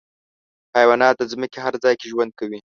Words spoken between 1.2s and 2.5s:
ځمکې هر ځای کې ژوند